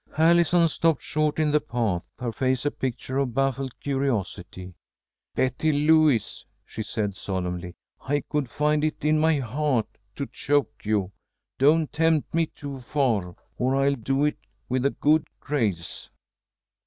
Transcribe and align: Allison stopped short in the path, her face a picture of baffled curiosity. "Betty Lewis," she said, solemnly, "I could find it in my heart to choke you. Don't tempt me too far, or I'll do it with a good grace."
Allison 0.17 0.67
stopped 0.67 1.03
short 1.03 1.37
in 1.37 1.51
the 1.51 1.61
path, 1.61 2.01
her 2.17 2.31
face 2.31 2.65
a 2.65 2.71
picture 2.71 3.19
of 3.19 3.35
baffled 3.35 3.79
curiosity. 3.79 4.73
"Betty 5.35 5.71
Lewis," 5.71 6.43
she 6.65 6.81
said, 6.81 7.15
solemnly, 7.15 7.75
"I 8.07 8.21
could 8.21 8.49
find 8.49 8.83
it 8.83 9.05
in 9.05 9.19
my 9.19 9.35
heart 9.37 9.85
to 10.15 10.25
choke 10.25 10.85
you. 10.85 11.11
Don't 11.59 11.93
tempt 11.93 12.33
me 12.33 12.47
too 12.47 12.79
far, 12.79 13.35
or 13.59 13.75
I'll 13.75 13.93
do 13.93 14.25
it 14.25 14.39
with 14.67 14.87
a 14.87 14.89
good 14.89 15.27
grace." 15.39 16.09